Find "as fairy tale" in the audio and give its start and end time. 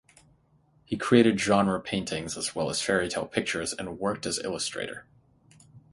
2.71-3.27